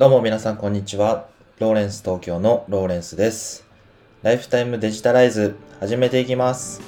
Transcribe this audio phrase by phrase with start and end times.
[0.00, 1.26] どうも皆さんこんにちは。
[1.58, 3.66] ローレンス東京のローレンスです。
[4.22, 6.80] ライフタイムデジタライズ始めていきます。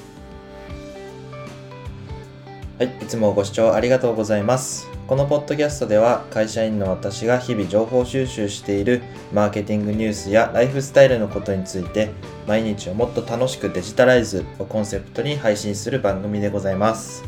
[2.79, 4.89] はい、いつもご視聴ありがとうございます。
[5.05, 12.09] このポッドキャストでは会社員の私が日々情報収集しているマーケティングニュースやライフスタイルのことについて
[12.47, 17.23] 毎日をもっと楽しくデジタライズをコンセプトに配信する番組でございます。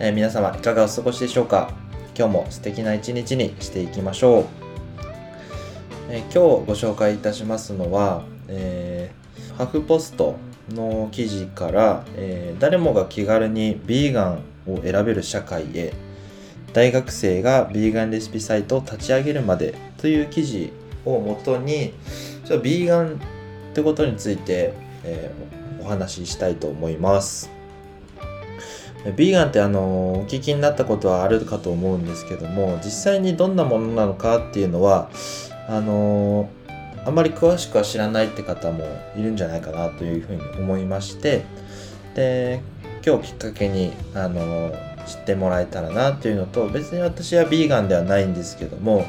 [0.00, 1.70] えー皆様いかがお過ごしでしょうか？
[2.16, 4.44] 今日も素敵な一日にしていきましょう。
[6.10, 9.20] え今日ご紹介いたしますのは、えー
[9.56, 10.36] ハフポスト
[10.70, 15.92] の記事から、えー誰もが気軽にビーガンを選べる社会へ
[16.72, 20.72] 大学生がビーガンレシピサイトを立ち上げるまでという記事
[21.04, 21.92] をもとに
[22.44, 24.72] ちょっとビーガンってことについて、
[25.04, 27.59] えーお話ししたいと思います。
[29.16, 35.10] ビーガンってあのお聞きになったことはあるかと思うんですけども実際にどんなものなのかっていうのは
[35.68, 36.50] あの
[37.06, 38.84] あまり詳しくは知らないって方も
[39.16, 41.44] いるんじゃないかなというふうに思いまして
[42.14, 42.60] で
[43.04, 44.72] 今日きっかけにあの
[45.06, 49.06] 知ってもらえたらなっていうのと別に私はビーガンではないんですけども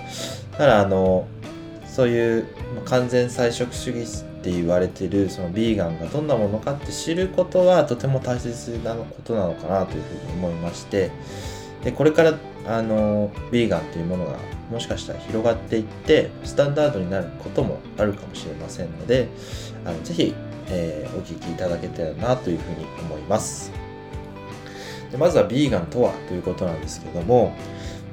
[0.58, 1.28] ただあの
[1.86, 2.48] そういう
[2.86, 11.12] 完全菜食主義って言われてるそのビーガンがどんなものかって知ることはとても大切なことなのかなというふうに思いまして
[11.84, 12.34] でこれから
[12.68, 14.38] あのビーガンというものが
[14.72, 19.30] もしかしたら広がっていってスタンダードになることもあるかもしれませんので
[19.86, 20.34] あのぜひ、
[20.70, 23.72] えーお聞きいただけたらなというふうに思います。
[25.12, 27.54] でまずはビーガンとはということなんですけども、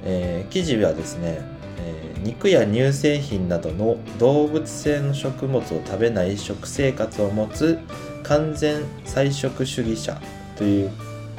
[0.04, 1.40] えー記事はですね、
[1.78, 7.78] えー肉や乳製品などの動物性の食物を食べない食生活を持つ
[8.24, 10.20] 完全菜食主義者
[10.56, 10.90] という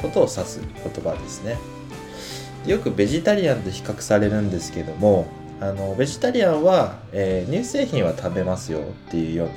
[0.01, 1.57] ことを指す言葉ですね。
[2.65, 5.27] よくベジタリアンと比較されるんですけども
[5.61, 9.53] あのベジタリアンは、えー乳製品は食べますよっていうような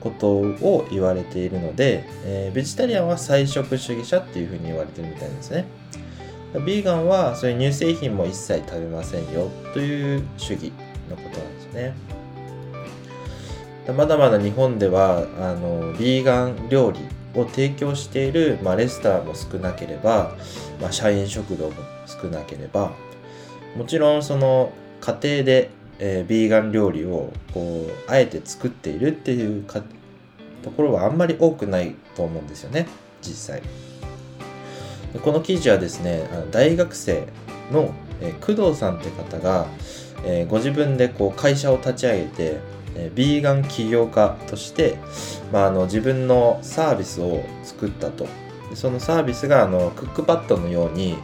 [0.00, 5.64] ことを言われているので、えーベジタリアンは菜食主義者っていうふうに言われてるみたいですね。
[6.58, 10.72] ビーガンはそういう乳製品も一切食べませんよという主義
[11.08, 11.94] のことなんですね。
[13.96, 17.00] まだまだ日本ではあのビーガン料理
[17.34, 20.36] を提供している、まあ、レストランも少なければ、
[20.80, 21.74] まあ、社員食堂も
[22.06, 22.92] 少なければ
[23.76, 29.82] もちろんその家庭で、えービーガン料理をこうあえて作っているっていうか
[30.62, 32.86] ところはあんまり多くないと思うんですよね
[33.22, 33.89] 実際。
[35.18, 37.26] この記事はですね大学生
[37.72, 37.92] の、
[38.40, 39.66] 工藤さんって方が、
[40.24, 42.60] えーご自分でこう会社を立ち上げて、
[42.94, 44.98] えービーガン起業家として、
[45.52, 48.26] まあ、あの自分のサービスを作ったと。
[48.74, 51.16] そのサービスがあのクックパッドのように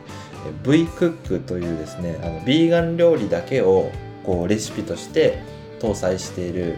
[0.47, 3.93] えー V クックというですねあのビーガン料理だけを
[4.25, 5.39] こうレシピとして
[5.79, 6.77] 搭載している、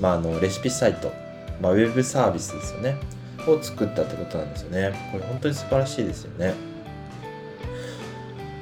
[0.00, 1.12] まあ、あのレシピサイト、
[1.60, 2.96] まあ、ウェブサービスですよね。
[3.48, 4.92] を作ったってことなんですよね。
[5.12, 6.54] これ本当に素晴らしいですよね。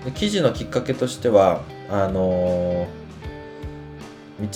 [0.05, 2.89] で記事のきっかけとしてはあのー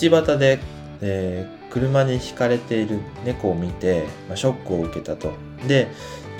[0.09, 0.59] 道端で、
[1.01, 5.31] えー車にひかれている猫を見て、まあ、ショックを受けたと。
[5.67, 5.87] で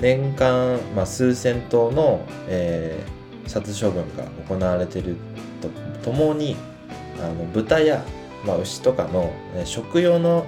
[0.00, 5.16] 年間、まあ、数千頭の、えー殺処分が行われている
[5.60, 5.68] と。
[6.10, 6.56] ともに
[7.20, 8.02] あの豚や、
[8.46, 10.46] まあ、牛とかの、えー食用の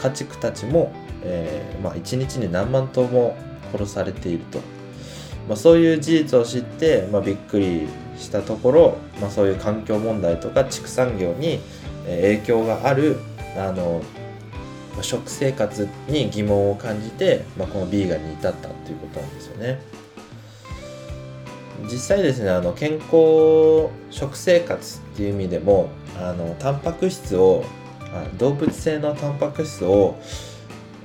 [0.00, 0.92] 家畜たちも、
[1.24, 3.36] えーまあ、1日に何万頭も
[3.72, 4.58] 殺されていると、
[5.48, 11.60] まあ、そういう事実を知って、まあ、びっくりしたところ、まあ、そういう環境問題とか畜産業に
[12.06, 13.18] 影響がある
[13.56, 14.02] あの
[15.02, 19.80] 食生活に疑問を感じて、まあ、このビーガンに至ったっていうことなんですよね。
[21.90, 27.64] 実際ですねあの健康食生活っていう意味でもあのタンパク質を
[28.38, 30.16] 動物性のタンパク質を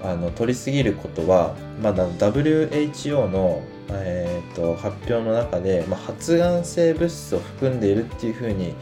[0.02, 8.74] あの取りすぎることはまだ WHO の、えー、と発表の中で、まあ、発がん性物質を含んでいるっていうふうに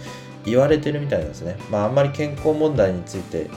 [0.46, 1.58] 言われてるみたいなんですね。
[1.70, 3.50] まあ、あんまり健康問題について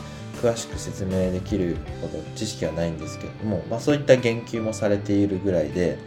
[0.42, 5.98] 詳しく説明できるほど知識はないんですけれども、まあ、そういった言及もされているぐらいで、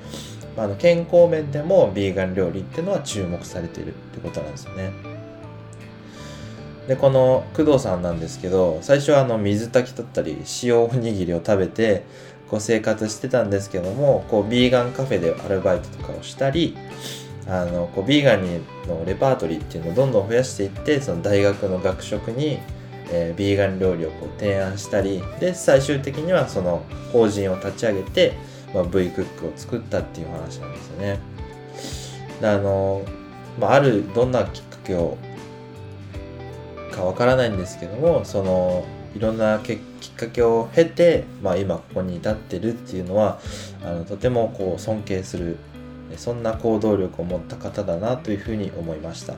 [0.58, 5.13] まあ、の健康面でもビーガン料理っていうのは注目されているってことなんですよね。
[6.88, 12.04] でこの工藤さんなんですけど最初はあの水炊きだったり塩おにぎりを食べて
[12.50, 16.76] こう生活してたんですけどもこうビーガンカフェでアルバイトとかをしたり
[17.48, 22.60] あのこうビーガンのレパートリーっていうのをどんどん増やしていってその大学の学食に、
[23.10, 28.34] えービーガン料理をこう提案したりで最終的にはその法人を立ち上げて、
[28.74, 31.20] まあ、V クックを作ったっていう話なんですよね。
[32.42, 33.04] あの、
[33.60, 35.18] まあ、あるどんなきっかけを
[36.94, 38.86] かわからないんですけどもその
[39.16, 39.78] いろんなきっ
[40.16, 43.40] かけを経て、まあ、今ここに至ってるっていうのは
[43.84, 45.58] あのとてもこう尊敬する
[46.18, 49.34] そんな行動力を持った方だなというふうに思いました。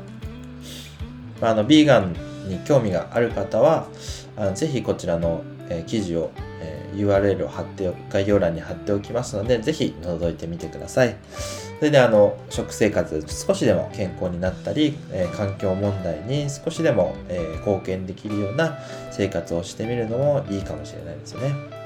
[1.42, 2.14] まあ、あのビーガン
[2.48, 3.88] に興味がある方は
[4.36, 6.32] あのぜひこちらの、えー、記事を、
[6.62, 11.16] えー、URL を貼って概要欄に貼っておきますのでぜひ覗いてみてください。
[11.78, 18.78] それであの食生活少しでも健康になったり、えー、環境問題に少しでも、えー、貢献できるような
[19.12, 21.86] 生活をしてみるのもいいかもしれないですよね。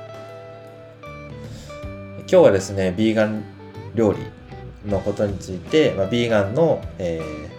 [2.31, 3.43] 今日はですね、ビーガン
[3.95, 4.19] 料理
[4.87, 7.58] のことについて、まあ、ビーガンの、えー、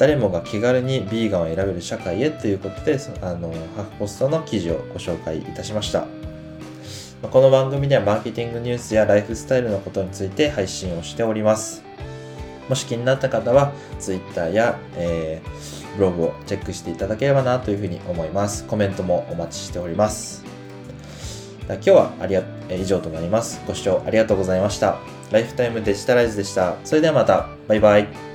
[0.00, 6.06] 誰もが気軽にビーガンを選べる社会へということで、あのハーフポストの記事をご紹介いたしました。
[7.30, 11.82] この番組ではマーケティングニュースやライフスタイルのことについて配信をしております。
[12.70, 18.64] もし気になった方は Twitter や、えー、ブログをチェックしていただければなというふうに思います。
[18.64, 20.42] コメントもお待ちしております。
[21.68, 23.60] 今日はありが以上となります。
[23.66, 24.96] ご視聴ありがとうございました。
[25.30, 26.76] ライフタイムデジタライズでした。
[26.84, 27.48] それではまた。
[27.68, 28.29] バイバイ。